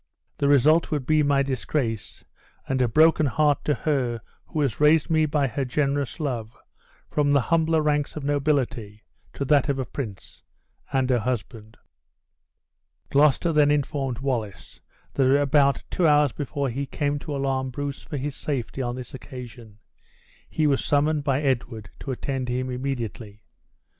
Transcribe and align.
The 0.39 0.47
result 0.47 0.89
would 0.89 1.05
be 1.05 1.21
my 1.21 1.43
disgrace, 1.43 2.25
and 2.67 2.81
a 2.81 2.87
broken 2.87 3.27
heart 3.27 3.63
to 3.65 3.75
her 3.75 4.19
who 4.47 4.61
has 4.61 4.79
raised 4.79 5.11
me 5.11 5.27
by 5.27 5.45
her 5.45 5.63
generous 5.63 6.19
love 6.19 6.57
from 7.11 7.31
the 7.31 7.39
humbler 7.53 7.83
ranks 7.83 8.15
of 8.15 8.23
nobility 8.23 9.03
to 9.33 9.45
that 9.45 9.69
of 9.69 9.77
a 9.77 9.85
prince, 9.85 10.41
and 10.91 11.07
her 11.11 11.19
husband." 11.19 11.77
Gloucester 13.11 13.53
then 13.53 13.69
informed 13.69 14.17
Wallace 14.17 14.81
that 15.13 15.39
about 15.39 15.83
two 15.91 16.07
hours 16.07 16.31
before 16.31 16.69
he 16.71 16.87
came 16.87 17.19
to 17.19 17.35
alarm 17.35 17.69
Bruce 17.69 18.01
for 18.01 18.17
his 18.17 18.35
safety 18.35 18.81
on 18.81 18.95
this 18.95 19.13
occasion, 19.13 19.77
he 20.49 20.65
was 20.65 20.83
summoned 20.83 21.23
by 21.23 21.43
Edward 21.43 21.91
to 21.99 22.09
attend 22.11 22.49
him 22.49 22.71
immediately. 22.71 23.43